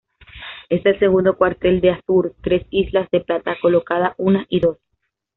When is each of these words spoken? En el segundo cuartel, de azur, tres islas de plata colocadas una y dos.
En 0.69 0.81
el 0.83 0.97
segundo 0.97 1.37
cuartel, 1.37 1.79
de 1.79 1.91
azur, 1.91 2.33
tres 2.41 2.65
islas 2.71 3.07
de 3.11 3.19
plata 3.19 3.55
colocadas 3.61 4.15
una 4.17 4.47
y 4.49 4.59
dos. 4.59 4.79